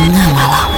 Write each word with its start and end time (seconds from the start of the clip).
tengah 0.00 0.28
malam. 0.32 0.68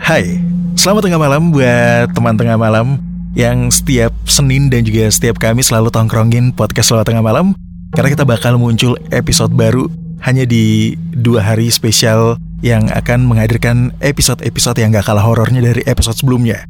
Hai, 0.00 0.42
selamat 0.74 1.06
tengah 1.06 1.20
malam 1.22 1.42
buat 1.54 2.10
teman 2.12 2.34
tengah 2.34 2.58
malam 2.58 2.98
yang 3.38 3.70
setiap 3.70 4.10
Senin 4.26 4.66
dan 4.66 4.82
juga 4.82 5.06
setiap 5.06 5.38
kami 5.38 5.62
selalu 5.62 5.88
tongkrongin 5.94 6.50
podcast 6.50 6.90
Selamat 6.90 7.14
Tengah 7.14 7.22
Malam 7.22 7.69
karena 8.00 8.16
kita 8.16 8.24
bakal 8.24 8.56
muncul 8.56 8.96
episode 9.12 9.52
baru 9.52 9.84
hanya 10.24 10.48
di 10.48 10.96
dua 11.12 11.44
hari 11.44 11.68
spesial 11.68 12.40
yang 12.64 12.88
akan 12.88 13.28
menghadirkan 13.28 13.92
episode-episode 14.00 14.80
yang 14.80 14.88
gak 14.96 15.04
kalah 15.04 15.20
horornya 15.20 15.60
dari 15.60 15.84
episode 15.84 16.16
sebelumnya. 16.16 16.64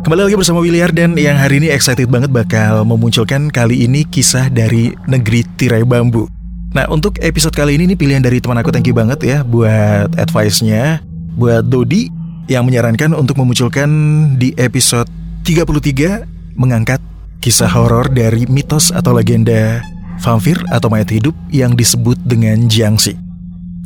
Kembali 0.00 0.24
lagi 0.24 0.40
bersama 0.40 0.64
Willy 0.64 0.80
Ardan 0.80 1.20
yang 1.20 1.36
hari 1.36 1.60
ini 1.60 1.68
excited 1.68 2.08
banget 2.08 2.32
bakal 2.32 2.88
memunculkan 2.88 3.52
kali 3.52 3.84
ini 3.84 4.08
kisah 4.08 4.48
dari 4.48 4.96
negeri 5.04 5.44
tirai 5.60 5.84
bambu. 5.84 6.32
Nah 6.72 6.88
untuk 6.88 7.20
episode 7.20 7.52
kali 7.52 7.76
ini 7.76 7.84
ini 7.84 7.92
pilihan 8.00 8.24
dari 8.24 8.40
teman 8.40 8.56
aku 8.56 8.72
thank 8.72 8.88
you 8.88 8.96
banget 8.96 9.20
ya 9.20 9.44
buat 9.44 10.16
advice-nya 10.16 11.04
buat 11.36 11.68
Dodi 11.68 12.08
yang 12.48 12.64
menyarankan 12.64 13.12
untuk 13.12 13.36
memunculkan 13.36 13.92
di 14.40 14.56
episode 14.56 15.12
33 15.44 16.56
mengangkat 16.56 17.04
kisah 17.44 17.68
horor 17.68 18.08
dari 18.08 18.48
mitos 18.48 18.88
atau 18.88 19.12
legenda 19.12 19.84
vampir 20.20 20.60
atau 20.68 20.92
mayat 20.92 21.08
hidup 21.08 21.32
yang 21.48 21.72
disebut 21.72 22.20
dengan 22.22 22.68
Jiangxi. 22.68 23.16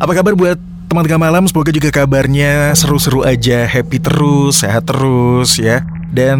Apa 0.03 0.19
kabar 0.19 0.35
buat 0.35 0.59
teman 0.91 1.07
tengah 1.07 1.23
malam? 1.23 1.47
Semoga 1.47 1.71
juga 1.71 1.95
kabarnya 1.95 2.75
seru-seru 2.75 3.23
aja, 3.23 3.65
happy 3.65 4.03
terus, 4.03 4.61
sehat 4.67 4.91
terus 4.91 5.57
ya. 5.57 5.87
Dan 6.15 6.39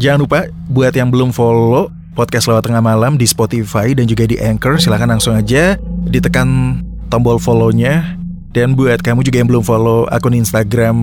jangan 0.00 0.24
lupa 0.24 0.38
buat 0.68 0.92
yang 0.96 1.12
belum 1.12 1.32
follow 1.32 1.92
podcast 2.16 2.48
lewat 2.48 2.68
tengah 2.68 2.80
malam 2.80 3.20
di 3.20 3.28
Spotify 3.28 3.92
dan 3.92 4.08
juga 4.08 4.24
di 4.24 4.40
Anchor, 4.40 4.80
silahkan 4.80 5.10
langsung 5.10 5.36
aja 5.36 5.76
ditekan 6.08 6.80
tombol 7.10 7.36
follow-nya 7.36 8.16
dan 8.54 8.78
buat 8.78 9.02
kamu 9.02 9.26
juga 9.26 9.42
yang 9.42 9.50
belum 9.50 9.66
follow 9.66 10.06
akun 10.14 10.38
Instagram 10.38 10.96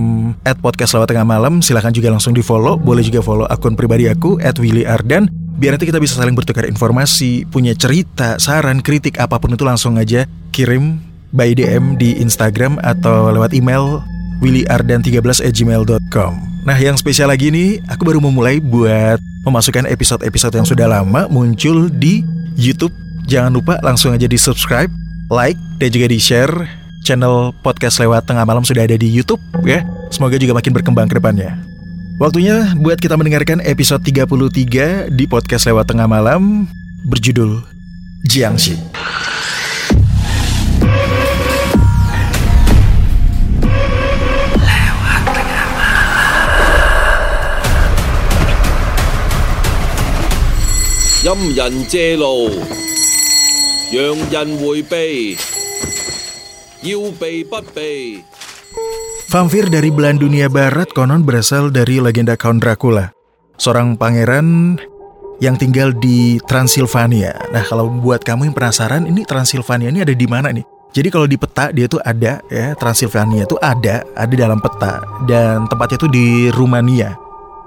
at 0.48 0.56
podcast 0.64 0.96
lewat 0.96 1.12
tengah 1.12 1.28
malam, 1.28 1.60
silahkan 1.60 1.92
juga 1.92 2.08
langsung 2.08 2.32
di 2.32 2.40
follow. 2.40 2.80
Boleh 2.80 3.04
juga 3.04 3.20
follow 3.20 3.44
akun 3.44 3.76
pribadi 3.76 4.08
aku 4.08 4.40
at 4.40 4.56
Willy 4.56 4.88
Ardan. 4.88 5.28
Biar 5.62 5.78
nanti 5.78 5.86
kita 5.86 6.02
bisa 6.02 6.18
saling 6.18 6.34
bertukar 6.34 6.66
informasi, 6.66 7.46
punya 7.46 7.70
cerita, 7.78 8.34
saran, 8.42 8.82
kritik, 8.82 9.22
apa 9.22 9.38
pun 9.38 9.54
itu 9.54 9.62
langsung 9.62 9.94
aja 9.94 10.26
kirim 10.50 10.98
by 11.30 11.54
DM 11.54 11.94
di 12.02 12.18
Instagram 12.18 12.82
atau 12.82 13.30
lewat 13.30 13.54
email 13.54 14.02
willyardan13@gmail.com. 14.42 16.32
Nah, 16.66 16.74
yang 16.82 16.98
spesial 16.98 17.30
lagi 17.30 17.54
nih, 17.54 17.78
aku 17.86 18.02
baru 18.02 18.18
memulai 18.18 18.58
buat 18.58 19.22
memasukkan 19.46 19.86
episode-episode 19.86 20.58
yang 20.58 20.66
sudah 20.66 20.90
lama 20.90 21.30
muncul 21.30 21.86
di 21.94 22.26
YouTube. 22.58 22.90
Jangan 23.30 23.54
lupa 23.54 23.78
langsung 23.86 24.10
aja 24.10 24.26
di 24.26 24.34
subscribe, 24.34 24.90
like, 25.30 25.54
dan 25.78 25.94
juga 25.94 26.10
di 26.10 26.18
share 26.18 26.50
channel 27.06 27.54
podcast 27.62 28.02
lewat 28.02 28.26
tengah 28.26 28.42
malam 28.42 28.66
sudah 28.66 28.82
ada 28.82 28.98
di 28.98 29.06
YouTube 29.06 29.38
ya. 29.62 29.86
Semoga 30.10 30.42
juga 30.42 30.58
makin 30.58 30.74
berkembang 30.74 31.06
ke 31.06 31.22
depannya. 31.22 31.71
Waktunya 32.22 32.78
buat 32.78 33.02
kita 33.02 33.18
mendengarkan 33.18 33.58
episode 33.66 33.98
33 34.06 35.10
di 35.10 35.26
podcast 35.26 35.66
lewat 35.66 35.90
tengah 35.90 36.06
malam 36.06 36.70
berjudul 37.02 37.66
Jiangxi. 38.30 38.78
Vampir 59.32 59.72
dari 59.72 59.88
belahan 59.88 60.20
dunia 60.20 60.52
barat 60.52 60.92
konon 60.92 61.24
berasal 61.24 61.72
dari 61.72 62.04
legenda 62.04 62.36
Count 62.36 62.60
Dracula, 62.60 63.16
seorang 63.56 63.96
pangeran 63.96 64.76
yang 65.40 65.56
tinggal 65.56 65.88
di 65.96 66.36
Transilvania. 66.44 67.48
Nah, 67.48 67.64
kalau 67.64 67.88
buat 67.88 68.20
kamu 68.20 68.52
yang 68.52 68.54
penasaran, 68.54 69.08
ini 69.08 69.24
Transilvania 69.24 69.88
ini 69.88 70.04
ada 70.04 70.12
di 70.12 70.28
mana 70.28 70.52
nih? 70.52 70.60
Jadi 70.92 71.08
kalau 71.08 71.24
di 71.24 71.40
peta 71.40 71.72
dia 71.72 71.88
tuh 71.88 71.96
ada 72.04 72.44
ya, 72.52 72.76
Transilvania 72.76 73.48
tuh 73.48 73.56
ada, 73.56 74.04
ada 74.12 74.34
dalam 74.36 74.60
peta 74.60 75.00
dan 75.24 75.64
tempatnya 75.64 75.96
tuh 75.96 76.12
di 76.12 76.52
Rumania. 76.52 77.16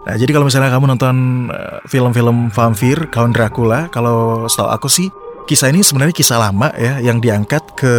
Nah, 0.06 0.16
jadi 0.22 0.38
kalau 0.38 0.46
misalnya 0.46 0.70
kamu 0.70 0.86
nonton 0.86 1.50
eh, 1.50 1.82
film-film 1.90 2.54
vampir 2.54 3.10
Count 3.10 3.34
Dracula, 3.34 3.90
kalau 3.90 4.46
setahu 4.46 4.70
aku 4.70 4.86
sih 4.86 5.10
kisah 5.50 5.74
ini 5.74 5.82
sebenarnya 5.82 6.14
kisah 6.14 6.38
lama 6.38 6.70
ya 6.78 7.02
yang 7.02 7.18
diangkat 7.18 7.74
ke 7.74 7.94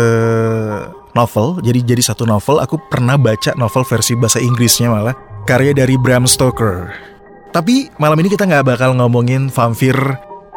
novel. 1.16 1.56
Jadi 1.64 1.80
jadi 1.80 2.02
satu 2.04 2.28
novel. 2.28 2.60
Aku 2.60 2.76
pernah 2.92 3.16
baca 3.16 3.56
novel 3.56 3.82
versi 3.88 4.12
bahasa 4.12 4.36
Inggrisnya 4.36 4.92
malah 4.92 5.16
karya 5.48 5.72
dari 5.72 5.96
Bram 5.96 6.28
Stoker. 6.28 6.92
Tapi 7.56 7.88
malam 7.96 8.20
ini 8.20 8.28
kita 8.28 8.44
nggak 8.44 8.76
bakal 8.76 8.92
ngomongin 8.92 9.48
vampir 9.48 9.96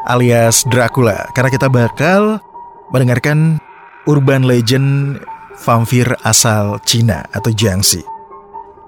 alias 0.04 0.68
Dracula 0.68 1.32
karena 1.32 1.48
kita 1.48 1.72
bakal 1.72 2.44
mendengarkan 2.92 3.64
urban 4.04 4.44
legend 4.44 5.22
vampir 5.64 6.08
asal 6.28 6.80
Cina 6.84 7.24
atau 7.32 7.56
Jiangxi. 7.56 8.04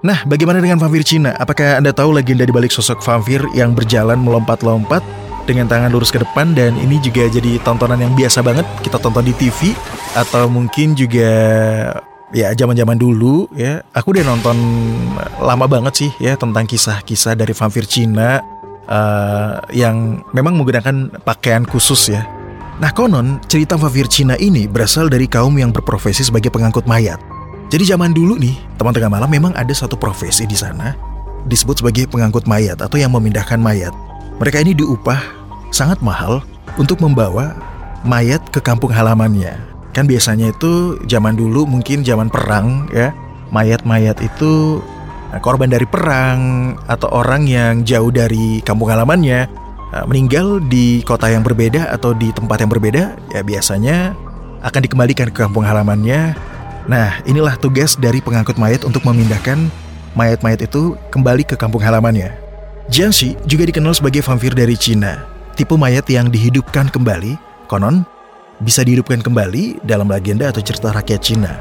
Nah, 0.02 0.26
bagaimana 0.26 0.58
dengan 0.58 0.82
vampir 0.82 1.06
Cina? 1.06 1.30
Apakah 1.38 1.78
Anda 1.78 1.94
tahu 1.94 2.18
legenda 2.18 2.42
di 2.42 2.50
balik 2.50 2.74
sosok 2.74 2.98
vampir 3.06 3.38
yang 3.54 3.70
berjalan 3.70 4.18
melompat-lompat 4.18 5.21
dengan 5.44 5.66
tangan 5.66 5.90
lurus 5.90 6.14
ke 6.14 6.22
depan 6.22 6.54
dan 6.54 6.78
ini 6.78 7.02
juga 7.02 7.26
jadi 7.26 7.58
tontonan 7.62 7.98
yang 7.98 8.14
biasa 8.14 8.40
banget 8.40 8.66
kita 8.80 8.98
tonton 9.02 9.26
di 9.26 9.34
TV 9.34 9.74
atau 10.14 10.46
mungkin 10.46 10.94
juga 10.94 11.30
ya 12.32 12.48
zaman-zaman 12.56 12.96
dulu 12.96 13.46
ya 13.52 13.84
aku 13.92 14.16
udah 14.16 14.24
nonton 14.24 14.56
lama 15.38 15.66
banget 15.68 15.94
sih 16.06 16.10
ya 16.18 16.34
tentang 16.34 16.64
kisah-kisah 16.64 17.36
dari 17.36 17.52
vampir 17.52 17.84
Cina 17.84 18.40
uh, 18.88 19.60
yang 19.70 20.24
memang 20.32 20.56
menggunakan 20.56 21.22
pakaian 21.22 21.62
khusus 21.68 22.10
ya. 22.10 22.24
Nah 22.80 22.90
konon 22.90 23.38
cerita 23.46 23.76
vampir 23.76 24.08
Cina 24.08 24.34
ini 24.40 24.66
berasal 24.66 25.12
dari 25.12 25.28
kaum 25.28 25.54
yang 25.60 25.70
berprofesi 25.70 26.24
sebagai 26.24 26.48
pengangkut 26.48 26.88
mayat. 26.88 27.20
Jadi 27.68 27.88
zaman 27.88 28.12
dulu 28.12 28.36
nih 28.40 28.56
teman 28.76 28.92
tengah 28.92 29.12
malam 29.12 29.28
memang 29.28 29.52
ada 29.56 29.72
satu 29.72 29.96
profesi 29.96 30.44
di 30.48 30.56
sana 30.56 30.92
disebut 31.46 31.82
sebagai 31.82 32.06
pengangkut 32.06 32.46
mayat 32.46 32.78
atau 32.80 32.96
yang 32.96 33.12
memindahkan 33.12 33.60
mayat. 33.60 33.92
Mereka 34.42 34.58
ini 34.58 34.74
diupah 34.74 35.22
sangat 35.70 36.02
mahal 36.02 36.42
untuk 36.74 36.98
membawa 36.98 37.54
mayat 38.02 38.42
ke 38.50 38.58
kampung 38.58 38.90
halamannya. 38.90 39.54
Kan 39.94 40.10
biasanya 40.10 40.50
itu 40.50 40.98
zaman 41.06 41.38
dulu 41.38 41.62
mungkin 41.62 42.02
zaman 42.02 42.26
perang 42.26 42.90
ya, 42.90 43.14
mayat-mayat 43.54 44.18
itu 44.18 44.82
nah, 45.30 45.38
korban 45.38 45.70
dari 45.70 45.86
perang 45.86 46.74
atau 46.90 47.06
orang 47.14 47.46
yang 47.46 47.86
jauh 47.86 48.10
dari 48.10 48.58
kampung 48.66 48.90
halamannya 48.90 49.46
nah, 49.94 50.04
meninggal 50.10 50.58
di 50.66 51.06
kota 51.06 51.30
yang 51.30 51.46
berbeda 51.46 51.94
atau 51.94 52.10
di 52.10 52.34
tempat 52.34 52.66
yang 52.66 52.70
berbeda 52.74 53.14
ya 53.30 53.46
biasanya 53.46 54.10
akan 54.66 54.80
dikembalikan 54.82 55.30
ke 55.30 55.38
kampung 55.38 55.62
halamannya. 55.62 56.34
Nah, 56.90 57.22
inilah 57.30 57.54
tugas 57.62 57.94
dari 57.94 58.18
pengangkut 58.18 58.58
mayat 58.58 58.82
untuk 58.82 59.06
memindahkan 59.06 59.70
mayat-mayat 60.18 60.66
itu 60.66 60.98
kembali 61.14 61.46
ke 61.46 61.54
kampung 61.54 61.78
halamannya. 61.78 62.41
Jiangxi 62.90 63.38
juga 63.46 63.62
dikenal 63.68 63.94
sebagai 63.94 64.24
vampir 64.26 64.50
dari 64.56 64.74
Cina, 64.74 65.22
tipe 65.54 65.78
mayat 65.78 66.08
yang 66.10 66.26
dihidupkan 66.26 66.90
kembali, 66.90 67.38
konon 67.70 68.02
bisa 68.58 68.82
dihidupkan 68.82 69.22
kembali 69.22 69.82
dalam 69.86 70.10
legenda 70.10 70.50
atau 70.50 70.62
cerita 70.62 70.90
rakyat 70.90 71.20
Cina. 71.22 71.52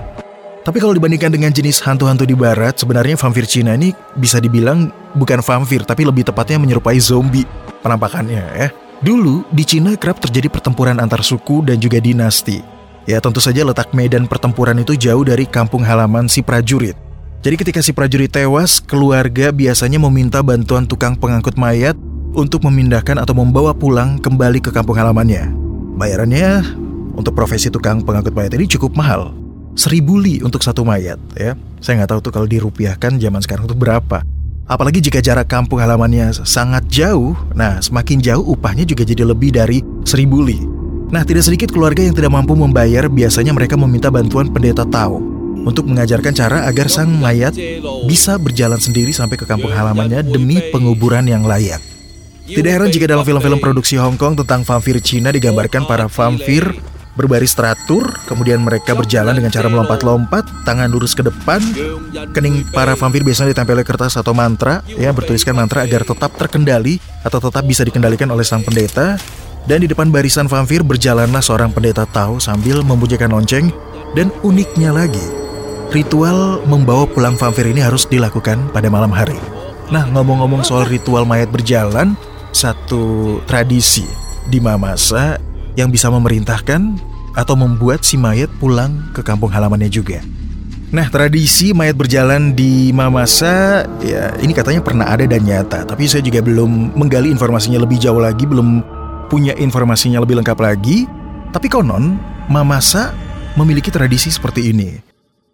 Tapi 0.61 0.77
kalau 0.77 0.93
dibandingkan 0.93 1.33
dengan 1.33 1.49
jenis 1.49 1.81
hantu-hantu 1.81 2.21
di 2.21 2.37
barat, 2.37 2.77
sebenarnya 2.77 3.17
vampir 3.17 3.49
Cina 3.49 3.73
ini 3.73 3.93
bisa 4.13 4.37
dibilang 4.37 4.93
bukan 5.17 5.41
vampir, 5.41 5.81
tapi 5.81 6.05
lebih 6.05 6.25
tepatnya 6.25 6.61
menyerupai 6.61 7.01
zombie 7.01 7.49
penampakannya 7.81 8.43
ya. 8.57 8.67
Dulu 9.01 9.49
di 9.49 9.65
Cina 9.65 9.97
kerap 9.97 10.21
terjadi 10.21 10.53
pertempuran 10.53 11.01
antar 11.01 11.25
suku 11.25 11.65
dan 11.65 11.81
juga 11.81 11.97
dinasti. 11.97 12.61
Ya 13.09 13.17
tentu 13.17 13.41
saja 13.41 13.65
letak 13.65 13.89
medan 13.97 14.29
pertempuran 14.29 14.77
itu 14.77 14.93
jauh 14.93 15.25
dari 15.25 15.49
kampung 15.49 15.81
halaman 15.81 16.29
si 16.29 16.45
prajurit. 16.45 16.93
Jadi 17.41 17.57
ketika 17.57 17.81
si 17.81 17.89
prajurit 17.89 18.29
tewas, 18.29 18.77
keluarga 18.77 19.49
biasanya 19.49 19.97
meminta 19.97 20.45
bantuan 20.45 20.85
tukang 20.85 21.17
pengangkut 21.17 21.57
mayat 21.57 21.97
untuk 22.37 22.61
memindahkan 22.61 23.17
atau 23.17 23.33
membawa 23.33 23.73
pulang 23.73 24.21
kembali 24.21 24.61
ke 24.61 24.69
kampung 24.69 24.93
halamannya. 24.93 25.49
Bayarannya 25.97 26.61
untuk 27.17 27.33
profesi 27.33 27.73
tukang 27.73 28.05
pengangkut 28.05 28.37
mayat 28.37 28.53
ini 28.53 28.69
cukup 28.69 28.93
mahal. 28.93 29.33
Seribu 29.73 30.21
li 30.21 30.37
untuk 30.45 30.61
satu 30.61 30.85
mayat 30.85 31.17
ya. 31.33 31.57
Saya 31.81 32.05
nggak 32.05 32.13
tahu 32.13 32.19
tuh 32.29 32.31
kalau 32.37 32.45
dirupiahkan 32.45 33.17
zaman 33.17 33.41
sekarang 33.41 33.65
itu 33.65 33.73
berapa. 33.73 34.21
Apalagi 34.69 35.01
jika 35.01 35.17
jarak 35.17 35.49
kampung 35.49 35.81
halamannya 35.81 36.45
sangat 36.45 36.85
jauh, 36.93 37.33
nah 37.57 37.81
semakin 37.81 38.21
jauh 38.21 38.53
upahnya 38.53 38.85
juga 38.85 39.01
jadi 39.01 39.25
lebih 39.25 39.49
dari 39.49 39.81
seribu 40.05 40.45
li. 40.45 40.61
Nah, 41.09 41.25
tidak 41.27 41.43
sedikit 41.43 41.73
keluarga 41.73 42.05
yang 42.05 42.15
tidak 42.15 42.31
mampu 42.31 42.55
membayar, 42.55 43.11
biasanya 43.11 43.51
mereka 43.51 43.75
meminta 43.75 44.07
bantuan 44.07 44.47
pendeta 44.47 44.87
Tao 44.87 45.30
untuk 45.63 45.87
mengajarkan 45.87 46.33
cara 46.33 46.57
agar 46.65 46.87
sang 46.89 47.09
mayat 47.09 47.53
bisa 48.09 48.37
berjalan 48.41 48.81
sendiri 48.81 49.13
sampai 49.13 49.37
ke 49.37 49.45
kampung 49.45 49.71
halamannya 49.71 50.25
demi 50.25 50.59
penguburan 50.73 51.25
yang 51.29 51.45
layak. 51.45 51.81
Tidak 52.51 52.67
heran 52.67 52.91
jika 52.91 53.07
dalam 53.07 53.23
film-film 53.23 53.63
produksi 53.63 53.95
Hong 53.95 54.19
Kong 54.19 54.35
tentang 54.43 54.67
vampir 54.67 54.99
Cina 54.99 55.31
digambarkan 55.31 55.87
para 55.87 56.11
vampir 56.11 56.67
berbaris 57.15 57.55
teratur, 57.55 58.07
kemudian 58.27 58.59
mereka 58.63 58.95
berjalan 58.95 59.35
dengan 59.35 59.51
cara 59.51 59.67
melompat-lompat, 59.67 60.63
tangan 60.63 60.87
lurus 60.87 61.15
ke 61.15 61.23
depan. 61.23 61.59
Kening 62.31 62.67
para 62.71 62.95
vampir 62.95 63.23
biasanya 63.23 63.55
ditempel 63.55 63.83
kertas 63.83 64.15
atau 64.15 64.31
mantra, 64.31 64.83
ya 64.87 65.11
bertuliskan 65.11 65.55
mantra 65.55 65.83
agar 65.83 66.07
tetap 66.07 66.31
terkendali 66.39 66.99
atau 67.23 67.39
tetap 67.39 67.63
bisa 67.67 67.83
dikendalikan 67.83 68.27
oleh 68.31 68.43
sang 68.43 68.63
pendeta. 68.63 69.19
Dan 69.61 69.85
di 69.85 69.87
depan 69.87 70.09
barisan 70.09 70.49
vampir 70.49 70.81
berjalanlah 70.81 71.43
seorang 71.43 71.69
pendeta 71.69 72.09
tahu 72.09 72.41
sambil 72.41 72.81
membunyikan 72.81 73.29
lonceng. 73.29 73.69
Dan 74.11 74.27
uniknya 74.43 74.91
lagi, 74.91 75.23
ritual 75.91 76.63
membawa 76.65 77.03
pulang 77.03 77.35
vampir 77.35 77.67
ini 77.67 77.83
harus 77.83 78.07
dilakukan 78.07 78.71
pada 78.71 78.87
malam 78.87 79.11
hari. 79.11 79.37
Nah, 79.91 80.07
ngomong-ngomong 80.07 80.63
soal 80.63 80.87
ritual 80.87 81.27
mayat 81.27 81.51
berjalan, 81.51 82.15
satu 82.55 83.37
tradisi 83.43 84.07
di 84.47 84.63
Mamasa 84.63 85.35
yang 85.75 85.91
bisa 85.91 86.07
memerintahkan 86.07 86.95
atau 87.35 87.55
membuat 87.59 88.03
si 88.07 88.15
mayat 88.15 88.47
pulang 88.59 89.11
ke 89.11 89.19
kampung 89.19 89.51
halamannya 89.51 89.91
juga. 89.91 90.23
Nah, 90.91 91.07
tradisi 91.07 91.75
mayat 91.75 91.95
berjalan 91.99 92.55
di 92.55 92.91
Mamasa 92.95 93.83
ya 94.03 94.35
ini 94.39 94.51
katanya 94.55 94.79
pernah 94.79 95.11
ada 95.11 95.27
dan 95.27 95.43
nyata, 95.43 95.83
tapi 95.83 96.07
saya 96.07 96.23
juga 96.23 96.39
belum 96.39 96.95
menggali 96.95 97.31
informasinya 97.31 97.83
lebih 97.83 97.99
jauh 97.99 98.19
lagi, 98.19 98.47
belum 98.47 98.83
punya 99.27 99.55
informasinya 99.59 100.23
lebih 100.23 100.39
lengkap 100.39 100.59
lagi. 100.59 101.03
Tapi 101.51 101.67
konon 101.67 102.15
Mamasa 102.47 103.11
memiliki 103.59 103.91
tradisi 103.91 104.31
seperti 104.31 104.71
ini. 104.71 105.10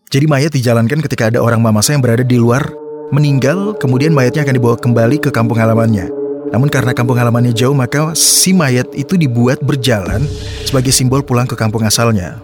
Jadi 0.07 0.24
mayat 0.24 0.56
dijalankan 0.56 1.04
ketika 1.04 1.27
ada 1.27 1.44
orang 1.44 1.59
Mamasa 1.59 1.92
yang 1.92 2.00
berada 2.00 2.24
di 2.24 2.39
luar 2.39 2.63
meninggal, 3.12 3.75
kemudian 3.75 4.15
mayatnya 4.15 4.48
akan 4.48 4.56
dibawa 4.56 4.75
kembali 4.80 5.19
ke 5.19 5.36
kampung 5.36 5.59
halamannya. 5.59 6.07
Namun 6.48 6.71
karena 6.71 6.95
kampung 6.95 7.19
halamannya 7.19 7.51
jauh 7.51 7.75
maka 7.75 8.15
si 8.15 8.56
mayat 8.56 8.88
itu 8.95 9.19
dibuat 9.19 9.59
berjalan 9.59 10.24
sebagai 10.63 10.95
simbol 10.95 11.19
pulang 11.19 11.44
ke 11.44 11.59
kampung 11.59 11.83
asalnya. 11.83 12.39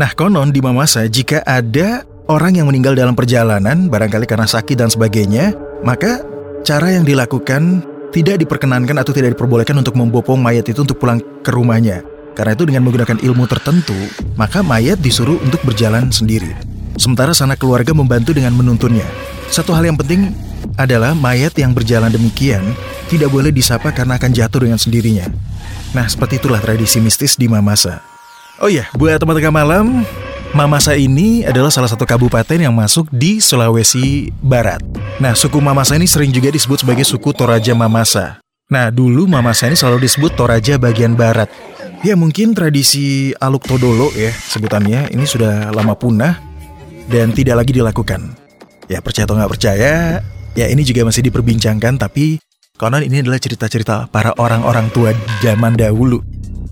Nah 0.00 0.16
konon 0.16 0.48
di 0.48 0.64
Mamasa 0.64 1.04
jika 1.04 1.44
ada 1.44 2.08
orang 2.24 2.56
yang 2.56 2.72
meninggal 2.72 2.96
dalam 2.96 3.12
perjalanan 3.12 3.92
barangkali 3.92 4.24
karena 4.24 4.48
sakit 4.48 4.80
dan 4.80 4.88
sebagainya 4.88 5.52
maka 5.84 6.24
cara 6.64 6.88
yang 6.88 7.04
dilakukan 7.04 7.84
tidak 8.16 8.40
diperkenankan 8.40 8.96
atau 8.96 9.12
tidak 9.12 9.36
diperbolehkan 9.36 9.76
untuk 9.76 9.92
membopong 10.00 10.40
mayat 10.40 10.64
itu 10.72 10.80
untuk 10.80 10.96
pulang 10.96 11.20
ke 11.20 11.52
rumahnya. 11.52 12.00
Karena 12.32 12.56
itu 12.56 12.64
dengan 12.64 12.88
menggunakan 12.88 13.20
ilmu 13.20 13.44
tertentu, 13.46 13.94
maka 14.40 14.64
mayat 14.64 14.98
disuruh 14.98 15.36
untuk 15.44 15.60
berjalan 15.68 16.08
sendiri. 16.10 16.73
Sementara 16.94 17.34
sana 17.34 17.58
keluarga 17.58 17.90
membantu 17.90 18.30
dengan 18.34 18.54
menuntunnya. 18.54 19.06
Satu 19.50 19.74
hal 19.74 19.86
yang 19.86 19.98
penting 19.98 20.30
adalah 20.78 21.14
mayat 21.14 21.54
yang 21.58 21.74
berjalan 21.74 22.10
demikian 22.10 22.62
tidak 23.10 23.30
boleh 23.30 23.50
disapa 23.54 23.90
karena 23.90 24.18
akan 24.18 24.30
jatuh 24.30 24.66
dengan 24.66 24.78
sendirinya. 24.78 25.26
Nah, 25.94 26.06
seperti 26.10 26.42
itulah 26.42 26.58
tradisi 26.58 26.98
mistis 26.98 27.38
di 27.38 27.46
Mamasa. 27.46 28.02
Oh 28.62 28.70
iya, 28.70 28.90
buat 28.94 29.18
teman-teman 29.18 29.54
malam, 29.54 29.86
Mamasa 30.54 30.94
ini 30.94 31.42
adalah 31.42 31.66
salah 31.66 31.90
satu 31.90 32.06
kabupaten 32.06 32.54
yang 32.54 32.70
masuk 32.70 33.10
di 33.10 33.42
Sulawesi 33.42 34.30
Barat. 34.38 34.78
Nah, 35.18 35.34
suku 35.34 35.58
Mamasa 35.58 35.98
ini 35.98 36.06
sering 36.06 36.30
juga 36.30 36.54
disebut 36.54 36.86
sebagai 36.86 37.02
suku 37.02 37.34
Toraja 37.34 37.74
Mamasa. 37.74 38.38
Nah, 38.70 38.94
dulu 38.94 39.26
Mamasa 39.26 39.66
ini 39.66 39.74
selalu 39.74 40.06
disebut 40.06 40.38
Toraja 40.38 40.78
bagian 40.78 41.18
barat. 41.18 41.50
Ya, 42.06 42.14
mungkin 42.14 42.54
tradisi 42.54 43.34
Aluk 43.42 43.66
Todolo 43.66 44.14
ya 44.14 44.30
sebutannya 44.30 45.10
ini 45.10 45.26
sudah 45.26 45.74
lama 45.74 45.98
punah 45.98 46.53
dan 47.08 47.34
tidak 47.34 47.64
lagi 47.64 47.72
dilakukan. 47.76 48.36
Ya, 48.88 49.00
percaya 49.00 49.24
atau 49.24 49.36
nggak 49.36 49.52
percaya, 49.52 50.20
ya 50.52 50.66
ini 50.68 50.84
juga 50.84 51.08
masih 51.08 51.24
diperbincangkan 51.24 51.96
tapi 51.96 52.38
Konon 52.74 53.06
ini 53.06 53.22
adalah 53.22 53.38
cerita-cerita 53.38 54.10
para 54.10 54.34
orang-orang 54.34 54.90
tua 54.90 55.14
zaman 55.38 55.78
dahulu. 55.78 56.18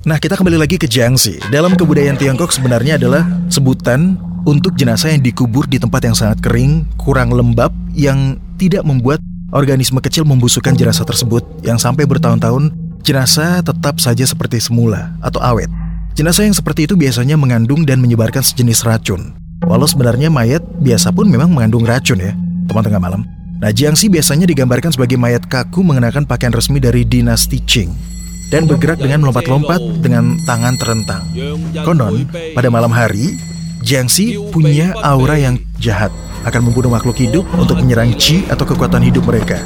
Nah, 0.03 0.19
kita 0.19 0.35
kembali 0.35 0.59
lagi 0.59 0.75
ke 0.75 0.91
Jiangxi. 0.91 1.39
Dalam 1.47 1.79
kebudayaan 1.79 2.19
Tiongkok 2.19 2.51
sebenarnya 2.51 2.99
adalah 2.99 3.23
sebutan 3.47 4.19
untuk 4.43 4.75
jenazah 4.75 5.15
yang 5.15 5.23
dikubur 5.23 5.71
di 5.71 5.79
tempat 5.79 6.03
yang 6.03 6.19
sangat 6.19 6.43
kering, 6.43 6.91
kurang 6.99 7.31
lembab, 7.31 7.71
yang 7.95 8.35
tidak 8.59 8.83
membuat 8.83 9.23
organisme 9.55 10.03
kecil 10.03 10.27
membusukkan 10.27 10.75
jenazah 10.75 11.07
tersebut, 11.07 11.47
yang 11.63 11.79
sampai 11.79 12.03
bertahun-tahun 12.03 12.75
jenazah 13.07 13.63
tetap 13.63 14.03
saja 14.03 14.27
seperti 14.27 14.59
semula 14.59 15.15
atau 15.23 15.39
awet. 15.39 15.71
Jenazah 16.19 16.51
yang 16.51 16.57
seperti 16.59 16.91
itu 16.91 16.99
biasanya 16.99 17.39
mengandung 17.39 17.87
dan 17.87 18.03
menyebarkan 18.03 18.43
sejenis 18.43 18.83
racun. 18.83 19.39
Walau 19.67 19.87
sebenarnya 19.87 20.29
mayat 20.29 20.63
biasa 20.83 21.15
pun 21.15 21.31
memang 21.31 21.51
mengandung 21.51 21.87
racun 21.87 22.19
ya, 22.19 22.35
teman-teman 22.67 23.01
malam. 23.03 23.23
Nah, 23.63 23.71
Jiangxi 23.71 24.11
biasanya 24.11 24.43
digambarkan 24.51 24.91
sebagai 24.91 25.15
mayat 25.15 25.47
kaku 25.47 25.87
mengenakan 25.87 26.27
pakaian 26.27 26.51
resmi 26.51 26.83
dari 26.83 27.07
dinasti 27.07 27.63
Qing 27.63 27.95
dan 28.51 28.67
bergerak 28.67 28.99
dengan 28.99 29.23
melompat-lompat 29.23 29.79
dengan 30.03 30.35
tangan 30.45 30.75
terentang. 30.77 31.23
Konon, 31.87 32.27
pada 32.59 32.69
malam 32.69 32.91
hari, 32.91 33.39
Jiangxi 33.87 34.37
punya 34.51 34.93
aura 35.01 35.39
yang 35.39 35.63
jahat, 35.79 36.11
akan 36.43 36.71
membunuh 36.71 36.91
makhluk 36.91 37.17
hidup 37.23 37.47
untuk 37.55 37.79
menyerang 37.79 38.13
Qi 38.19 38.43
atau 38.51 38.67
kekuatan 38.67 39.03
hidup 39.03 39.25
mereka. 39.25 39.63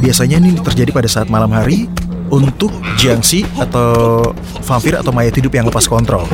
Biasanya 0.00 0.40
ini 0.40 0.56
terjadi 0.58 0.90
pada 0.90 1.08
saat 1.08 1.28
malam 1.28 1.52
hari 1.52 1.86
untuk 2.32 2.72
Jiangxi 2.96 3.44
atau 3.60 4.24
vampir 4.64 4.96
atau 4.96 5.12
mayat 5.12 5.36
hidup 5.36 5.52
yang 5.52 5.68
lepas 5.68 5.84
kontrol. 5.84 6.24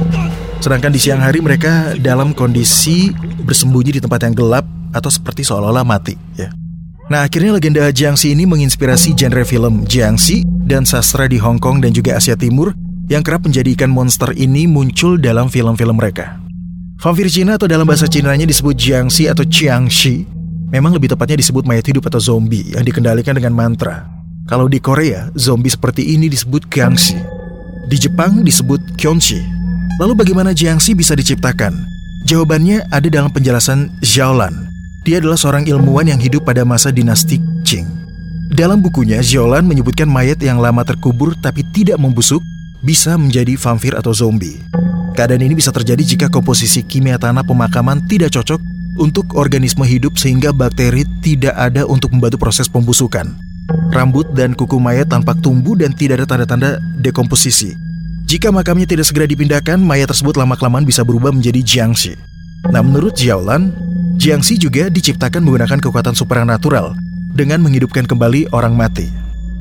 Sedangkan 0.61 0.93
di 0.93 1.01
siang 1.01 1.25
hari 1.25 1.41
mereka 1.41 1.97
dalam 1.97 2.37
kondisi 2.37 3.11
bersembunyi 3.49 3.97
di 3.97 4.01
tempat 4.01 4.29
yang 4.29 4.37
gelap 4.37 4.69
atau 4.93 5.09
seperti 5.09 5.41
seolah-olah 5.41 5.89
mati, 5.89 6.15
ya. 6.37 6.53
Nah, 7.11 7.27
akhirnya 7.27 7.59
legenda 7.59 7.91
Jiangxi 7.91 8.37
ini 8.37 8.47
menginspirasi 8.47 9.19
genre 9.19 9.43
film 9.43 9.83
Jiangxi 9.83 10.47
dan 10.69 10.87
sastra 10.87 11.27
di 11.27 11.43
Hong 11.43 11.59
Kong 11.59 11.83
dan 11.83 11.91
juga 11.91 12.15
Asia 12.15 12.39
Timur 12.39 12.71
yang 13.11 13.27
kerap 13.27 13.43
menjadikan 13.43 13.91
monster 13.91 14.31
ini 14.39 14.71
muncul 14.71 15.19
dalam 15.19 15.51
film-film 15.51 15.99
mereka. 15.99 16.39
Vampir 17.03 17.27
Cina 17.27 17.59
atau 17.59 17.67
dalam 17.67 17.83
bahasa 17.83 18.07
Cina-nya 18.07 18.47
disebut 18.47 18.79
Jiangxi 18.79 19.27
atau 19.27 19.43
Chiangxi, 19.43 20.23
memang 20.71 20.95
lebih 20.95 21.11
tepatnya 21.11 21.43
disebut 21.43 21.67
mayat 21.67 21.89
hidup 21.91 22.07
atau 22.07 22.23
zombie 22.23 22.71
yang 22.77 22.87
dikendalikan 22.87 23.35
dengan 23.35 23.59
mantra. 23.59 24.07
Kalau 24.47 24.71
di 24.71 24.79
Korea, 24.79 25.35
zombie 25.35 25.71
seperti 25.71 26.15
ini 26.15 26.31
disebut 26.31 26.71
Gangxi. 26.71 27.19
Di 27.91 27.97
Jepang 27.99 28.43
disebut 28.47 28.79
Kyonshi. 28.95 29.60
Lalu 29.99 30.13
bagaimana 30.15 30.55
Jiangxi 30.55 30.95
bisa 30.95 31.19
diciptakan? 31.19 31.89
Jawabannya 32.29 32.87
ada 32.93 33.09
dalam 33.09 33.33
penjelasan 33.33 33.91
Xiaolan, 34.05 34.71
dia 35.01 35.17
adalah 35.17 35.41
seorang 35.41 35.65
ilmuwan 35.65 36.13
yang 36.13 36.21
hidup 36.21 36.45
pada 36.45 36.61
masa 36.61 36.93
dinasti 36.93 37.41
Qing. 37.65 37.89
Dalam 38.51 38.85
bukunya, 38.85 39.23
Ziolan 39.25 39.65
menyebutkan 39.65 40.11
mayat 40.11 40.43
yang 40.45 40.61
lama 40.61 40.85
terkubur 40.85 41.33
tapi 41.39 41.65
tidak 41.73 41.97
membusuk 41.97 42.45
bisa 42.85 43.17
menjadi 43.17 43.57
vampir 43.57 43.97
atau 43.97 44.13
zombie. 44.13 44.61
Keadaan 45.17 45.41
ini 45.41 45.57
bisa 45.57 45.73
terjadi 45.73 46.03
jika 46.05 46.27
komposisi 46.29 46.85
kimia 46.85 47.17
tanah 47.17 47.47
pemakaman 47.47 48.05
tidak 48.11 48.35
cocok 48.35 48.61
untuk 49.01 49.39
organisme 49.39 49.87
hidup 49.89 50.21
sehingga 50.21 50.53
bakteri 50.53 51.07
tidak 51.25 51.57
ada 51.57 51.89
untuk 51.89 52.13
membantu 52.13 52.37
proses 52.43 52.69
pembusukan. 52.69 53.33
Rambut 53.95 54.29
dan 54.37 54.53
kuku 54.53 54.77
mayat 54.77 55.09
tampak 55.09 55.41
tumbuh 55.41 55.79
dan 55.79 55.95
tidak 55.95 56.21
ada 56.21 56.27
tanda-tanda 56.29 56.83
dekomposisi. 57.01 57.73
Jika 58.31 58.55
makamnya 58.55 58.87
tidak 58.87 59.11
segera 59.11 59.27
dipindahkan, 59.27 59.83
mayat 59.83 60.07
tersebut 60.07 60.39
lama-kelamaan 60.39 60.87
bisa 60.87 61.03
berubah 61.03 61.35
menjadi 61.35 61.67
jiangxi. 61.67 62.15
Nah, 62.71 62.79
menurut 62.79 63.19
Jiaolan, 63.19 63.75
Jiangxi 64.23 64.55
juga 64.55 64.87
diciptakan 64.87 65.43
menggunakan 65.43 65.83
kekuatan 65.83 66.15
supernatural 66.15 66.95
dengan 67.35 67.59
menghidupkan 67.59 68.07
kembali 68.07 68.55
orang 68.55 68.79
mati. 68.79 69.11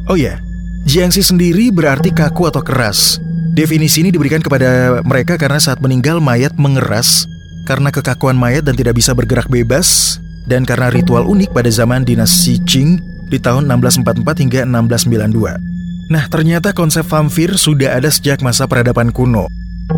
Oh 0.06 0.14
ya, 0.14 0.38
Jiangxi 0.86 1.26
sendiri 1.26 1.74
berarti 1.74 2.14
kaku 2.14 2.46
atau 2.46 2.62
keras. 2.62 3.18
Definisi 3.58 4.06
ini 4.06 4.14
diberikan 4.14 4.38
kepada 4.38 5.02
mereka 5.02 5.42
karena 5.42 5.58
saat 5.58 5.82
meninggal 5.82 6.22
mayat 6.22 6.54
mengeras 6.54 7.26
karena 7.66 7.90
kekakuan 7.90 8.38
mayat 8.38 8.70
dan 8.70 8.78
tidak 8.78 9.02
bisa 9.02 9.18
bergerak 9.18 9.50
bebas 9.50 10.22
dan 10.46 10.62
karena 10.62 10.94
ritual 10.94 11.26
unik 11.26 11.58
pada 11.58 11.74
zaman 11.74 12.06
dinasti 12.06 12.62
Qing 12.70 13.02
di 13.34 13.42
tahun 13.42 13.66
1644 13.66 14.46
hingga 14.46 14.62
1692. 14.70 15.79
Nah, 16.10 16.26
ternyata 16.26 16.74
konsep 16.74 17.06
vampir 17.06 17.54
sudah 17.54 17.94
ada 17.94 18.10
sejak 18.10 18.42
masa 18.42 18.66
peradaban 18.66 19.14
kuno. 19.14 19.46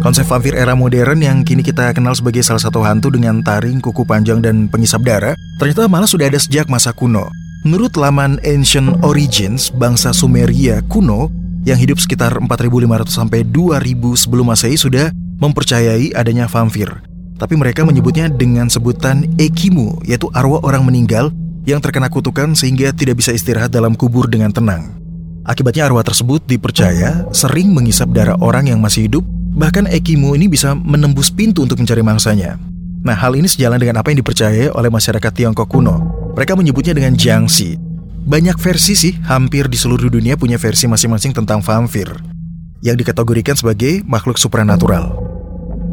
Konsep 0.03 0.27
vampir 0.27 0.59
era 0.59 0.75
modern 0.75 1.23
yang 1.23 1.47
kini 1.47 1.63
kita 1.63 1.95
kenal 1.95 2.11
sebagai 2.11 2.43
salah 2.43 2.59
satu 2.59 2.83
hantu 2.83 3.15
dengan 3.15 3.39
taring, 3.39 3.79
kuku 3.79 4.03
panjang, 4.03 4.43
dan 4.43 4.67
pengisap 4.67 5.07
darah, 5.07 5.39
ternyata 5.55 5.87
malah 5.87 6.11
sudah 6.11 6.27
ada 6.27 6.35
sejak 6.35 6.67
masa 6.67 6.91
kuno. 6.91 7.31
Menurut 7.63 7.95
laman 7.95 8.43
Ancient 8.43 8.99
Origins, 9.07 9.71
bangsa 9.71 10.11
Sumeria 10.11 10.83
kuno 10.91 11.31
yang 11.63 11.79
hidup 11.79 11.95
sekitar 11.95 12.35
4500 12.43 13.07
sampai 13.07 13.47
2000 13.47 14.19
sebelum 14.19 14.51
Masehi 14.51 14.75
sudah 14.75 15.15
mempercayai 15.39 16.11
adanya 16.11 16.51
vampir. 16.51 16.91
Tapi 17.39 17.55
mereka 17.55 17.87
menyebutnya 17.87 18.27
dengan 18.27 18.67
sebutan 18.67 19.31
Ekimu, 19.39 20.03
yaitu 20.03 20.27
arwah 20.35 20.59
orang 20.59 20.83
meninggal 20.83 21.31
yang 21.63 21.79
terkena 21.79 22.11
kutukan 22.11 22.51
sehingga 22.51 22.91
tidak 22.91 23.23
bisa 23.23 23.31
istirahat 23.31 23.71
dalam 23.71 23.95
kubur 23.95 24.27
dengan 24.27 24.51
tenang. 24.51 25.00
Akibatnya 25.45 25.89
arwah 25.89 26.05
tersebut 26.05 26.45
dipercaya 26.45 27.25
sering 27.33 27.73
mengisap 27.73 28.13
darah 28.13 28.37
orang 28.39 28.69
yang 28.69 28.77
masih 28.77 29.09
hidup 29.09 29.25
Bahkan 29.51 29.91
Ekimu 29.91 30.39
ini 30.39 30.47
bisa 30.47 30.71
menembus 30.71 31.27
pintu 31.27 31.67
untuk 31.67 31.75
mencari 31.75 31.99
mangsanya. 31.99 32.55
Nah, 33.03 33.17
hal 33.17 33.35
ini 33.35 33.51
sejalan 33.51 33.83
dengan 33.83 33.99
apa 33.99 34.07
yang 34.13 34.23
dipercaya 34.23 34.71
oleh 34.71 34.87
masyarakat 34.87 35.31
Tiongkok 35.35 35.67
kuno. 35.67 35.99
Mereka 36.39 36.55
menyebutnya 36.55 36.95
dengan 36.95 37.19
Jiangxi. 37.19 37.75
Banyak 38.23 38.55
versi 38.55 38.93
sih, 38.95 39.13
hampir 39.27 39.67
di 39.67 39.75
seluruh 39.75 40.07
dunia 40.07 40.39
punya 40.39 40.55
versi 40.55 40.87
masing-masing 40.87 41.35
tentang 41.35 41.59
vampir 41.59 42.07
yang 42.81 42.95
dikategorikan 42.95 43.53
sebagai 43.59 44.01
makhluk 44.07 44.39
supranatural. 44.39 45.19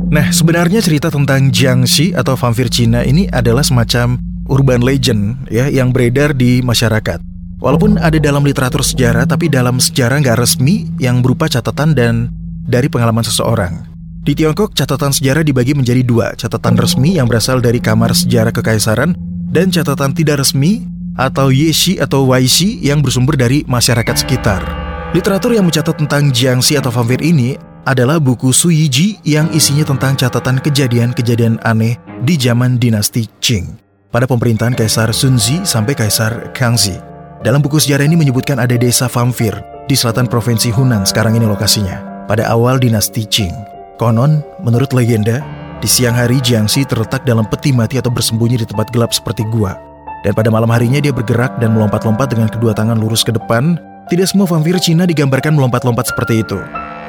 Nah, 0.09 0.31
sebenarnya 0.31 0.78
cerita 0.78 1.11
tentang 1.11 1.50
Jiangxi 1.50 2.14
atau 2.14 2.38
vampir 2.38 2.71
Cina 2.71 3.02
ini 3.02 3.26
adalah 3.28 3.67
semacam 3.67 4.23
urban 4.47 4.81
legend 4.87 5.50
ya 5.50 5.67
yang 5.67 5.90
beredar 5.90 6.31
di 6.31 6.62
masyarakat. 6.62 7.27
Walaupun 7.59 7.99
ada 7.99 8.15
dalam 8.23 8.47
literatur 8.47 8.87
sejarah, 8.87 9.27
tapi 9.27 9.50
dalam 9.50 9.83
sejarah 9.83 10.23
nggak 10.23 10.38
resmi 10.38 10.87
yang 11.03 11.19
berupa 11.19 11.50
catatan 11.50 11.91
dan 11.91 12.31
dari 12.62 12.87
pengalaman 12.87 13.27
seseorang. 13.27 13.83
Di 14.23 14.38
Tiongkok, 14.38 14.79
catatan 14.79 15.11
sejarah 15.11 15.43
dibagi 15.43 15.75
menjadi 15.75 16.07
dua, 16.07 16.38
catatan 16.38 16.79
resmi 16.79 17.19
yang 17.19 17.27
berasal 17.27 17.59
dari 17.59 17.83
Kamar 17.83 18.15
Sejarah 18.15 18.55
Kekaisaran 18.55 19.19
dan 19.50 19.75
catatan 19.75 20.15
tidak 20.15 20.47
resmi 20.47 20.87
atau 21.19 21.50
Yeshi 21.50 21.99
atau 21.99 22.31
Waishi 22.31 22.79
yang 22.79 23.03
bersumber 23.03 23.35
dari 23.35 23.67
masyarakat 23.67 24.23
sekitar. 24.23 24.62
Literatur 25.11 25.59
yang 25.59 25.67
mencatat 25.67 25.99
tentang 25.99 26.31
Jiangxi 26.31 26.79
atau 26.79 26.95
vampir 26.95 27.19
ini 27.27 27.59
adalah 27.88 28.23
buku 28.23 28.55
Suyiji 28.55 29.19
yang 29.27 29.50
isinya 29.50 29.83
tentang 29.83 30.15
catatan 30.15 30.62
kejadian-kejadian 30.62 31.59
aneh 31.67 31.99
di 32.23 32.38
zaman 32.38 32.79
dinasti 32.79 33.27
Qing 33.43 33.81
pada 34.15 34.31
pemerintahan 34.31 34.79
Kaisar 34.79 35.11
Sunzi 35.11 35.65
sampai 35.67 35.97
Kaisar 35.99 36.55
Kangxi. 36.55 37.17
Dalam 37.38 37.62
buku 37.62 37.78
sejarah 37.78 38.02
ini 38.02 38.18
menyebutkan 38.18 38.59
ada 38.59 38.75
desa 38.75 39.07
vampir 39.07 39.54
di 39.87 39.95
selatan 39.95 40.26
provinsi 40.26 40.75
Hunan 40.75 41.07
sekarang 41.07 41.38
ini 41.38 41.47
lokasinya 41.47 42.26
pada 42.26 42.50
awal 42.50 42.83
dinasti 42.83 43.23
Qing. 43.30 43.54
Konon, 43.95 44.42
menurut 44.66 44.90
legenda, 44.90 45.38
di 45.78 45.87
siang 45.87 46.18
hari 46.18 46.42
Jiangxi 46.42 46.83
terletak 46.83 47.23
dalam 47.23 47.47
peti 47.47 47.71
mati 47.71 47.95
atau 47.95 48.11
bersembunyi 48.11 48.59
di 48.59 48.66
tempat 48.66 48.90
gelap 48.90 49.14
seperti 49.14 49.47
gua. 49.54 49.78
Dan 50.26 50.35
pada 50.35 50.50
malam 50.50 50.66
harinya 50.75 50.99
dia 50.99 51.14
bergerak 51.14 51.62
dan 51.62 51.78
melompat-lompat 51.78 52.35
dengan 52.35 52.50
kedua 52.50 52.75
tangan 52.75 52.99
lurus 52.99 53.23
ke 53.23 53.30
depan. 53.30 53.78
Tidak 54.11 54.26
semua 54.26 54.50
vampir 54.50 54.75
Cina 54.83 55.07
digambarkan 55.07 55.54
melompat-lompat 55.54 56.11
seperti 56.11 56.42
itu. 56.42 56.59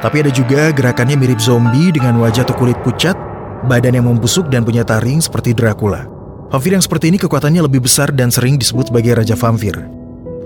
Tapi 0.06 0.16
ada 0.22 0.30
juga 0.30 0.70
gerakannya 0.70 1.18
mirip 1.18 1.42
zombie 1.42 1.90
dengan 1.90 2.22
wajah 2.22 2.46
atau 2.46 2.54
kulit 2.54 2.78
pucat, 2.86 3.18
badan 3.66 3.98
yang 3.98 4.06
membusuk 4.06 4.46
dan 4.54 4.62
punya 4.62 4.86
taring 4.86 5.26
seperti 5.26 5.58
Dracula. 5.58 6.06
Vampir 6.54 6.78
yang 6.78 6.86
seperti 6.86 7.10
ini 7.10 7.18
kekuatannya 7.18 7.66
lebih 7.66 7.82
besar 7.82 8.14
dan 8.14 8.30
sering 8.30 8.62
disebut 8.62 8.94
sebagai 8.94 9.18
Raja 9.18 9.34
Vampir. 9.34 9.99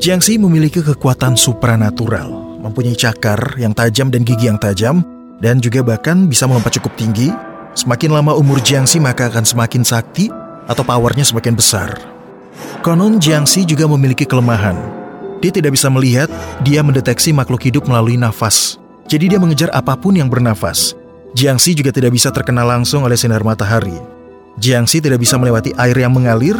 Jiangxi 0.04 0.36
memiliki 0.36 0.84
kekuatan 0.84 1.40
supranatural, 1.40 2.60
mempunyai 2.60 2.92
cakar 2.92 3.56
yang 3.56 3.72
tajam 3.72 4.12
dan 4.12 4.28
gigi 4.28 4.52
yang 4.52 4.60
tajam, 4.60 5.00
dan 5.40 5.64
juga 5.64 5.80
bahkan 5.80 6.28
bisa 6.28 6.44
melompat 6.44 6.76
cukup 6.76 6.92
tinggi. 7.00 7.32
Semakin 7.72 8.12
lama 8.12 8.36
umur 8.36 8.60
Jiangxi 8.60 9.00
maka 9.00 9.32
akan 9.32 9.48
semakin 9.48 9.88
sakti 9.88 10.28
atau 10.68 10.84
powernya 10.84 11.24
semakin 11.24 11.56
besar. 11.56 11.96
Konon 12.84 13.16
Jiangxi 13.16 13.64
juga 13.64 13.88
memiliki 13.88 14.28
kelemahan. 14.28 14.76
Dia 15.40 15.56
tidak 15.56 15.72
bisa 15.72 15.88
melihat, 15.88 16.28
dia 16.68 16.84
mendeteksi 16.84 17.32
makhluk 17.32 17.64
hidup 17.64 17.88
melalui 17.88 18.20
nafas. 18.20 18.76
Jadi 19.08 19.32
dia 19.32 19.40
mengejar 19.40 19.72
apa 19.72 19.96
pun 19.96 20.20
yang 20.20 20.28
bernafas. 20.28 21.00
Jiangxi 21.32 21.80
juga 21.80 21.96
tidak 21.96 22.12
bisa 22.12 22.28
terkena 22.28 22.68
langsung 22.68 23.08
oleh 23.08 23.16
sinar 23.16 23.40
matahari. 23.48 23.96
Jiangxi 24.60 25.00
tidak 25.00 25.24
bisa 25.24 25.40
melewati 25.40 25.72
air 25.80 25.96
yang 25.96 26.12
mengalir, 26.12 26.60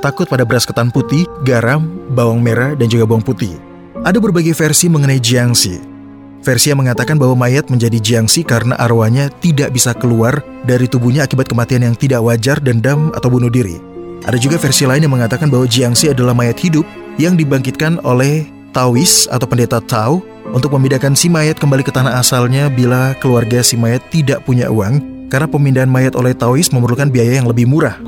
takut 0.00 0.26
pada 0.26 0.42
beras 0.42 0.64
ketan 0.64 0.88
putih, 0.88 1.28
garam, 1.46 1.86
bawang 2.16 2.40
merah, 2.40 2.74
dan 2.74 2.88
juga 2.88 3.06
bawang 3.06 3.22
putih. 3.22 3.54
Ada 4.00 4.16
berbagai 4.16 4.56
versi 4.56 4.88
mengenai 4.88 5.20
Jiangxi. 5.20 5.76
Versi 6.40 6.72
yang 6.72 6.80
mengatakan 6.80 7.20
bahwa 7.20 7.36
mayat 7.36 7.68
menjadi 7.68 8.00
Jiangxi 8.00 8.48
karena 8.48 8.72
arwahnya 8.80 9.28
tidak 9.44 9.76
bisa 9.76 9.92
keluar 9.92 10.40
dari 10.64 10.88
tubuhnya 10.88 11.28
akibat 11.28 11.52
kematian 11.52 11.84
yang 11.84 11.96
tidak 11.96 12.24
wajar, 12.24 12.56
dendam, 12.64 13.12
atau 13.12 13.28
bunuh 13.28 13.52
diri. 13.52 13.76
Ada 14.24 14.40
juga 14.40 14.56
versi 14.56 14.88
lain 14.88 15.04
yang 15.04 15.12
mengatakan 15.12 15.52
bahwa 15.52 15.68
Jiangxi 15.68 16.12
adalah 16.12 16.32
mayat 16.32 16.56
hidup 16.56 16.88
yang 17.20 17.36
dibangkitkan 17.36 18.00
oleh 18.00 18.48
Taois 18.72 19.28
atau 19.28 19.44
pendeta 19.44 19.84
Tao 19.84 20.24
untuk 20.50 20.72
memindahkan 20.76 21.12
si 21.12 21.28
mayat 21.28 21.60
kembali 21.60 21.84
ke 21.84 21.92
tanah 21.92 22.16
asalnya 22.16 22.72
bila 22.72 23.12
keluarga 23.20 23.60
si 23.60 23.76
mayat 23.76 24.00
tidak 24.08 24.42
punya 24.48 24.72
uang 24.72 25.28
karena 25.28 25.46
pemindahan 25.46 25.90
mayat 25.90 26.16
oleh 26.18 26.32
Taois 26.32 26.72
memerlukan 26.72 27.08
biaya 27.12 27.38
yang 27.40 27.48
lebih 27.48 27.68
murah. 27.68 28.00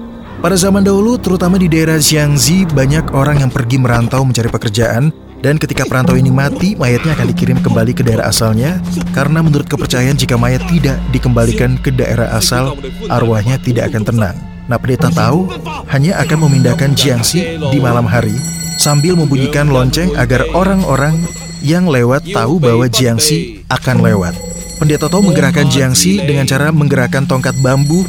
Pada 0.43 0.59
zaman 0.59 0.83
dahulu, 0.83 1.23
terutama 1.23 1.55
di 1.55 1.71
daerah 1.71 2.03
Jiangxi, 2.03 2.67
banyak 2.75 3.15
orang 3.15 3.47
yang 3.47 3.51
pergi 3.55 3.79
merantau 3.79 4.27
mencari 4.27 4.51
pekerjaan 4.51 5.15
dan 5.39 5.55
ketika 5.55 5.87
perantau 5.87 6.19
ini 6.19 6.35
mati, 6.35 6.75
mayatnya 6.75 7.15
akan 7.15 7.31
dikirim 7.31 7.63
kembali 7.63 7.95
ke 7.95 8.03
daerah 8.03 8.27
asalnya 8.27 8.83
karena 9.15 9.39
menurut 9.39 9.71
kepercayaan 9.71 10.19
jika 10.19 10.35
mayat 10.35 10.67
tidak 10.67 10.99
dikembalikan 11.15 11.79
ke 11.79 11.95
daerah 11.95 12.35
asal, 12.35 12.75
arwahnya 13.07 13.55
tidak 13.63 13.95
akan 13.95 14.03
tenang. 14.03 14.37
Nah, 14.67 14.83
pendeta 14.83 15.15
tahu 15.15 15.47
hanya 15.95 16.19
akan 16.19 16.39
memindahkan 16.51 16.91
Jiangxi 16.99 17.63
di 17.63 17.79
malam 17.79 18.11
hari 18.11 18.35
sambil 18.83 19.15
membunyikan 19.15 19.71
lonceng 19.71 20.11
agar 20.19 20.43
orang-orang 20.59 21.23
yang 21.63 21.87
lewat 21.87 22.27
tahu 22.35 22.59
bahwa 22.59 22.91
Jiangxi 22.91 23.63
akan 23.71 24.03
lewat. 24.03 24.35
Pendeta 24.83 25.07
Tao 25.07 25.23
menggerakkan 25.23 25.71
Jiangxi 25.71 26.27
dengan 26.27 26.43
cara 26.43 26.75
menggerakkan 26.75 27.23
tongkat 27.23 27.55
bambu 27.63 28.03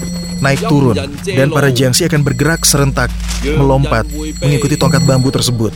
naik 0.44 0.68
turun 0.68 1.00
dan 1.24 1.48
para 1.48 1.72
Jiangxi 1.72 2.04
akan 2.12 2.22
bergerak 2.28 2.68
serentak 2.68 3.08
melompat 3.56 4.04
mengikuti 4.44 4.76
tongkat 4.76 5.08
bambu 5.08 5.32
tersebut. 5.32 5.72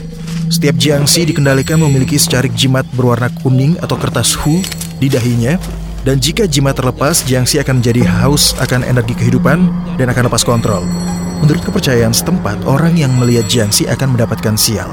Setiap 0.51 0.75
Jiangxi 0.75 1.27
dikendalikan 1.27 1.79
memiliki 1.79 2.19
secarik 2.19 2.51
jimat 2.51 2.83
berwarna 2.91 3.31
kuning 3.39 3.79
atau 3.79 3.95
kertas 3.95 4.35
hu 4.35 4.59
di 4.99 5.07
dahinya 5.07 5.55
dan 6.07 6.23
jika 6.23 6.47
jimat 6.47 6.71
terlepas, 6.71 7.19
Jiangxi 7.27 7.59
akan 7.59 7.83
menjadi 7.83 8.07
haus 8.07 8.55
akan 8.63 8.87
energi 8.87 9.11
kehidupan 9.11 9.67
dan 9.99 10.07
akan 10.07 10.31
lepas 10.31 10.39
kontrol. 10.47 10.87
Menurut 11.43 11.59
kepercayaan 11.67 12.15
setempat, 12.15 12.63
orang 12.63 12.95
yang 12.95 13.11
melihat 13.19 13.43
Jiangxi 13.51 13.91
akan 13.91 14.15
mendapatkan 14.15 14.55
sial. 14.55 14.87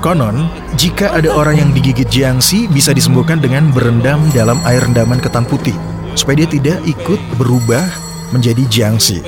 Konon, 0.00 0.48
jika 0.80 1.12
ada 1.12 1.28
orang 1.36 1.60
yang 1.60 1.70
digigit 1.76 2.08
Jiangxi 2.08 2.64
bisa 2.72 2.96
disembuhkan 2.96 3.44
dengan 3.44 3.68
berendam 3.76 4.24
dalam 4.32 4.56
air 4.64 4.80
rendaman 4.80 5.20
ketan 5.20 5.44
putih, 5.44 5.76
supaya 6.16 6.40
dia 6.40 6.48
tidak 6.48 6.80
ikut 6.88 7.20
berubah 7.36 7.84
menjadi 8.34 8.66
Jiangxi. 8.66 9.22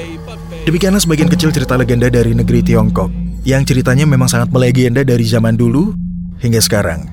Demikianlah 0.67 0.99
sebagian 0.99 1.31
kecil 1.31 1.55
cerita 1.55 1.79
legenda 1.79 2.11
dari 2.11 2.35
negeri 2.35 2.67
Tiongkok, 2.67 3.15
yang 3.47 3.63
ceritanya 3.63 4.03
memang 4.03 4.27
sangat 4.27 4.51
melegenda 4.51 5.07
dari 5.07 5.23
zaman 5.23 5.55
dulu 5.55 5.95
hingga 6.43 6.59
sekarang. 6.59 7.07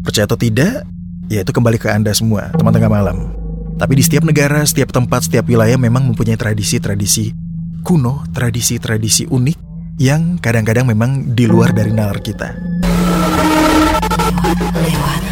Percaya 0.00 0.24
atau 0.24 0.40
tidak, 0.40 0.88
ya 1.28 1.44
itu 1.44 1.52
kembali 1.52 1.76
ke 1.76 1.92
Anda 1.92 2.16
semua, 2.16 2.48
teman 2.56 2.72
tengah 2.72 2.88
malam. 2.88 3.36
Tapi 3.76 4.00
di 4.00 4.02
setiap 4.06 4.24
negara, 4.24 4.64
setiap 4.64 4.88
tempat, 4.88 5.28
setiap 5.28 5.44
wilayah 5.44 5.76
memang 5.76 6.08
mempunyai 6.08 6.40
tradisi-tradisi 6.40 7.36
kuno, 7.84 8.24
tradisi-tradisi 8.32 9.28
unik 9.28 9.58
yang 10.00 10.40
kadang-kadang 10.40 10.88
memang 10.88 11.36
di 11.36 11.44
luar 11.44 11.76
dari 11.76 11.92
nalar 11.92 12.24
kita. 12.24 12.56
Lewat 14.72 15.22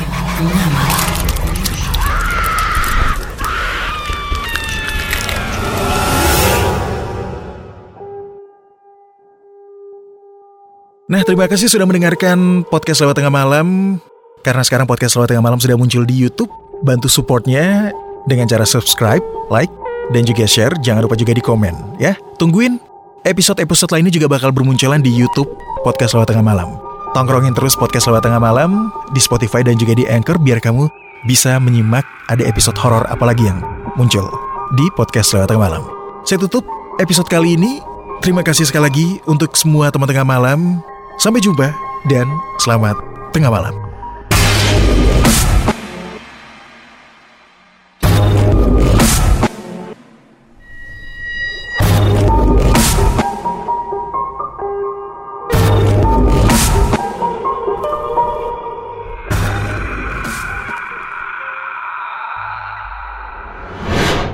Nah, 11.12 11.20
terima 11.28 11.44
kasih 11.44 11.68
sudah 11.68 11.84
mendengarkan 11.84 12.64
podcast 12.72 13.04
lewat 13.04 13.20
tengah 13.20 13.28
malam. 13.28 14.00
Karena 14.40 14.64
sekarang 14.64 14.88
podcast 14.88 15.12
lewat 15.12 15.28
tengah 15.28 15.44
malam 15.44 15.60
sudah 15.60 15.76
muncul 15.76 16.08
di 16.08 16.16
YouTube, 16.16 16.48
bantu 16.80 17.12
supportnya 17.12 17.92
dengan 18.24 18.48
cara 18.48 18.64
subscribe, 18.64 19.20
like, 19.52 19.68
dan 20.16 20.24
juga 20.24 20.48
share. 20.48 20.72
Jangan 20.80 21.04
lupa 21.04 21.12
juga 21.12 21.36
di 21.36 21.44
komen, 21.44 22.00
ya. 22.00 22.16
Tungguin 22.40 22.80
episode-episode 23.28 23.92
lainnya 23.92 24.08
juga 24.08 24.24
bakal 24.24 24.56
bermunculan 24.56 25.04
di 25.04 25.12
YouTube 25.12 25.52
podcast 25.84 26.16
lewat 26.16 26.32
tengah 26.32 26.40
malam. 26.48 26.80
Tongkrongin 27.12 27.52
terus 27.52 27.76
podcast 27.76 28.08
lewat 28.08 28.24
tengah 28.24 28.40
malam 28.40 28.88
di 29.12 29.20
Spotify 29.20 29.60
dan 29.60 29.76
juga 29.76 29.92
di 29.92 30.08
Anchor 30.08 30.40
biar 30.40 30.64
kamu 30.64 30.88
bisa 31.28 31.60
menyimak 31.60 32.08
ada 32.32 32.40
episode 32.48 32.80
horor 32.80 33.04
apalagi 33.12 33.52
yang 33.52 33.60
muncul 34.00 34.32
di 34.80 34.88
podcast 34.96 35.36
lewat 35.36 35.52
tengah 35.52 35.68
malam. 35.68 35.84
Saya 36.24 36.40
tutup 36.40 36.64
episode 36.96 37.28
kali 37.28 37.60
ini. 37.60 37.84
Terima 38.24 38.40
kasih 38.40 38.64
sekali 38.64 38.88
lagi 38.88 39.06
untuk 39.28 39.52
semua 39.60 39.92
teman 39.92 40.08
tengah 40.08 40.24
malam. 40.24 40.80
Sampai 41.20 41.44
jumpa 41.44 41.68
dan 42.08 42.26
selamat 42.58 42.96
tengah 43.30 43.52
malam. 43.52 43.74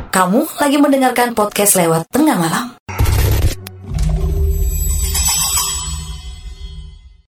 Kamu 0.09 0.51
lagi 0.59 0.83
mendengarkan 0.83 1.31
podcast 1.31 1.79
lewat 1.79 2.11
tengah 2.11 2.35
malam. 2.35 2.78